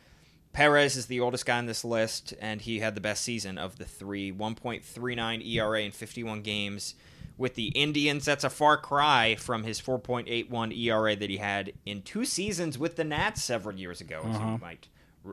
[0.53, 3.79] Perez is the oldest guy on this list, and he had the best season of
[3.79, 6.95] the three 1.39 ERA in 51 games.
[7.38, 12.03] With the Indians, that's a far cry from his 4.81 ERA that he had in
[12.03, 14.88] two seasons with the Nats several years ago, as you might,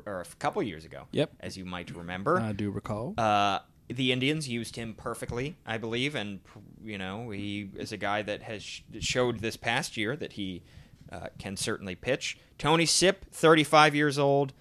[0.06, 1.32] or a couple years ago, Yep.
[1.42, 2.40] as you might remember.
[2.40, 3.14] I do recall.
[3.18, 6.40] Uh, the Indians used him perfectly, I believe, and
[6.84, 8.64] you know he is a guy that has
[9.00, 10.64] showed this past year that he
[11.12, 12.38] uh, can certainly pitch.
[12.58, 14.54] Tony Sipp, 35 years old,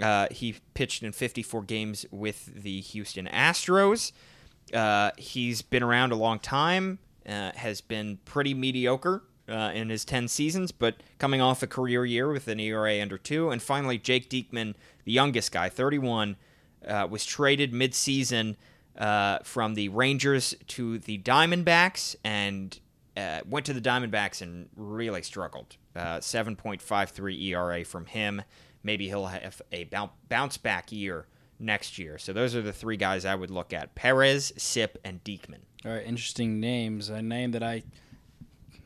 [0.00, 4.12] uh, he pitched in 54 games with the Houston Astros.
[4.72, 10.04] Uh, he's been around a long time, uh, has been pretty mediocre uh, in his
[10.04, 13.50] 10 seasons, but coming off a career year with an ERA under two.
[13.50, 16.36] And finally, Jake Diekman, the youngest guy, 31,
[16.86, 18.56] uh, was traded midseason
[18.96, 22.78] uh, from the Rangers to the Diamondbacks and
[23.46, 25.76] went to the Diamondbacks and really struggled.
[25.94, 28.42] Uh, 7.53 ERA from him.
[28.82, 29.88] Maybe he'll have a
[30.28, 31.26] bounce back year
[31.58, 32.18] next year.
[32.18, 35.60] So those are the three guys I would look at Perez, Sipp, and Diekman.
[35.84, 37.08] All right, interesting names.
[37.08, 37.82] A name that I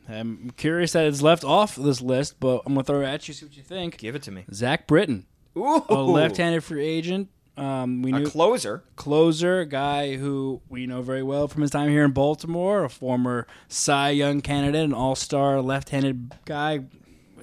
[0.09, 3.33] am curious that it's left off this list, but I'm gonna throw it at you.
[3.33, 3.97] See what you think.
[3.97, 4.45] Give it to me.
[4.53, 5.25] Zach Britton,
[5.57, 7.29] Ooh, a left-handed free agent.
[7.57, 8.83] Um, we a closer.
[8.97, 12.89] closer, a guy who we know very well from his time here in Baltimore, a
[12.89, 16.81] former Cy Young candidate, an all-star left-handed guy,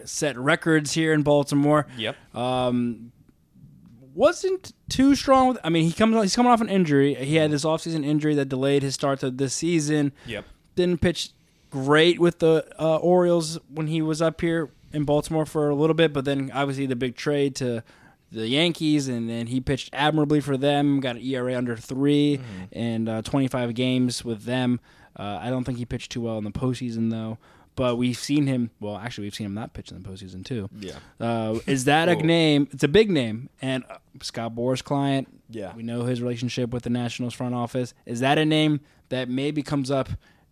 [0.04, 1.86] set records here in Baltimore.
[1.96, 2.16] Yep.
[2.34, 3.12] Um,
[4.14, 5.58] wasn't too strong with.
[5.64, 7.14] I mean, he comes he's coming off an injury.
[7.14, 10.12] He had this offseason injury that delayed his start to this season.
[10.26, 10.44] Yep.
[10.74, 11.30] Didn't pitch
[11.70, 15.94] great with the uh, Orioles when he was up here in Baltimore for a little
[15.94, 17.82] bit, but then obviously the big trade to
[18.30, 21.00] the Yankees, and then he pitched admirably for them.
[21.00, 22.40] Got an ERA under 3
[22.72, 24.80] and uh, 25 games with them.
[25.16, 27.38] Uh, I don't think he pitched too well in the postseason though.
[27.74, 28.70] But we've seen him.
[28.80, 30.68] Well, actually, we've seen him not pitch in the postseason too.
[30.78, 30.98] Yeah.
[31.18, 32.20] Uh, is that a Whoa.
[32.20, 32.68] name?
[32.70, 35.28] It's a big name, and uh, Scott Boras' client.
[35.48, 35.74] Yeah.
[35.74, 37.92] we know his relationship with the Nationals front office.
[38.06, 38.80] Is that a name
[39.10, 40.08] that maybe comes up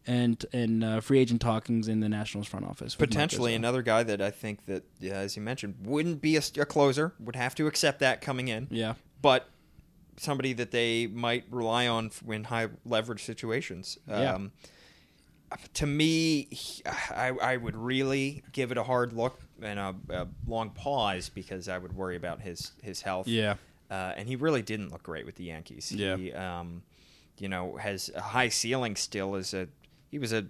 [0.06, 2.94] and in uh, free agent talkings in the Nationals front office?
[2.94, 6.66] Potentially another guy that I think that, yeah, as you mentioned, wouldn't be a, a
[6.66, 7.14] closer.
[7.20, 8.68] Would have to accept that coming in.
[8.70, 8.94] Yeah.
[9.22, 9.48] But
[10.16, 13.98] somebody that they might rely on in high leverage situations.
[14.08, 14.38] Yeah.
[15.74, 16.48] To me,
[16.86, 21.68] I, I would really give it a hard look and a, a long pause because
[21.68, 23.26] I would worry about his his health.
[23.26, 23.56] Yeah.
[23.90, 25.90] Uh, and he really didn't look great with the Yankees.
[25.90, 26.16] Yeah.
[26.16, 26.82] He, um,
[27.38, 29.34] you know, has a high ceiling still.
[29.34, 29.66] As a
[30.10, 30.46] he was a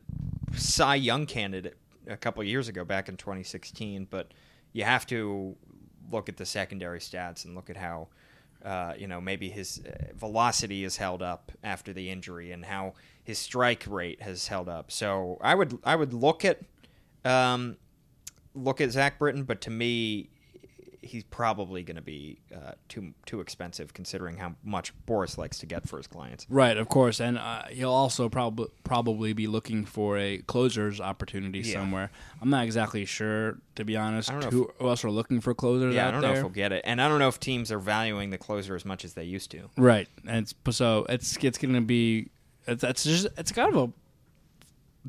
[0.54, 4.06] Cy Young candidate a couple of years ago, back in 2016.
[4.10, 4.32] But
[4.72, 5.56] you have to
[6.10, 8.08] look at the secondary stats and look at how,
[8.64, 12.94] uh, you know, maybe his uh, velocity is held up after the injury and how
[13.22, 14.90] his strike rate has held up.
[14.90, 16.60] So I would I would look at
[17.24, 17.76] um,
[18.54, 20.30] look at Zach Britton, but to me,
[21.02, 25.66] he's probably going to be uh, too too expensive considering how much Boras likes to
[25.66, 26.46] get for his clients.
[26.48, 31.60] Right, of course, and uh, he'll also probably probably be looking for a closer's opportunity
[31.60, 31.74] Yeah.
[31.74, 32.10] somewhere.
[32.42, 36.08] I'm not exactly sure, to be honest, who, who else are looking for closers Yeah,
[36.08, 36.30] I don't there.
[36.30, 38.74] know if he'll get it, and I don't know if teams are valuing the closer
[38.74, 39.70] as much as they used to.
[39.76, 42.28] Right, and it's, so it's it's going to be
[42.66, 43.92] it's just it's kind of a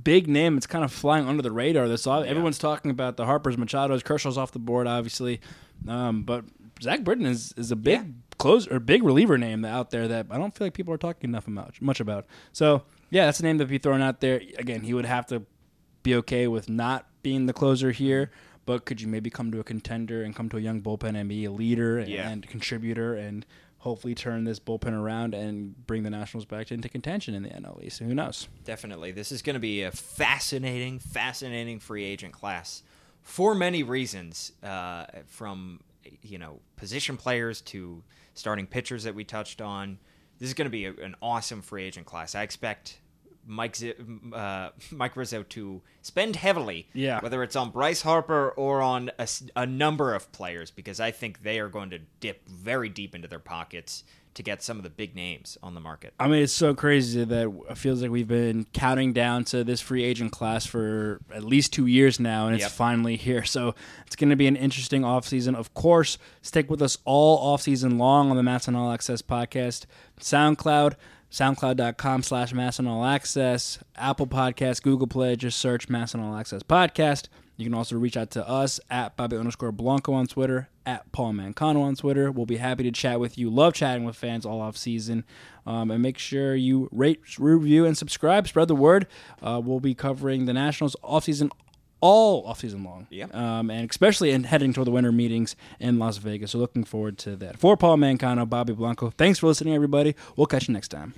[0.02, 0.58] big name.
[0.58, 1.88] It's kind of flying under the radar.
[1.88, 5.42] This all everyone's talking about the Harper's, Machado's, Kershaw's off the board, obviously,
[5.88, 6.46] um, but
[6.82, 8.06] Zach Britton is is a big Yeah.
[8.38, 11.30] closer or big reliever name out there that I don't feel like people are talking
[11.30, 12.26] enough much much about.
[12.54, 14.42] So yeah, that's a name that would be thrown out there.
[14.58, 15.44] Again, he would have to
[16.04, 18.32] be okay with not being the closer here.
[18.68, 21.28] But could you maybe come to a contender and come to a young bullpen and
[21.28, 22.30] be a leader and, Yeah.
[22.30, 23.44] and contributor and
[23.82, 27.84] hopefully turn this bullpen around and bring the Nationals back into contention in the NL
[27.84, 28.00] East?
[28.00, 28.48] Who knows?
[28.64, 32.84] Definitely, this is going to be a fascinating, fascinating free agent class
[33.22, 34.54] for many reasons.
[34.64, 35.80] Uh, from
[36.22, 39.98] you know position players to starting pitchers that we touched on.
[40.40, 42.34] This is going to be a, an awesome free agent class.
[42.34, 42.98] I expect
[43.46, 43.94] Mike Z-
[44.34, 47.20] uh, Mike Rizzo to spend heavily, Yeah.
[47.22, 49.12] whether it's on Bryce Harper or on
[49.56, 53.28] a number of players, because I think they are going to dip very deep into
[53.28, 56.14] their pockets to get some of the big names on the market.
[56.18, 59.82] I mean, it's so crazy that it feels like we've been counting down to this
[59.82, 62.72] free agent class for at least two years now, and it's Yep.
[62.72, 63.44] finally here.
[63.44, 63.76] So
[64.08, 65.54] it's going to be an interesting offseason.
[65.54, 69.86] Of course, stick with us all offseason long on the MASN All Access podcast,
[70.22, 70.96] SoundCloud,
[71.32, 77.28] soundcloud.com slash MASN All Access, Apple Podcast, Google Play, just search MASN All Access podcast.
[77.58, 81.34] You can also reach out to us at Bobby underscore Blanco on Twitter, at Paul
[81.34, 82.32] Mancano on Twitter.
[82.32, 83.50] We'll be happy to chat with you.
[83.50, 85.24] Love chatting with fans all off season.
[85.66, 88.48] Um, and make sure you rate, review, and subscribe.
[88.48, 89.06] Spread the word.
[89.44, 91.52] Uh, we'll be covering the Nationals off season
[92.02, 93.08] all off season long.
[93.10, 93.28] Yeah.
[93.32, 96.52] Um, and especially in heading toward the winter meetings in Las Vegas.
[96.52, 97.58] So looking forward to that.
[97.58, 100.16] For Paul Mancano, Bobby Blanco, thanks for listening, everybody.
[100.36, 101.14] We'll catch you next time.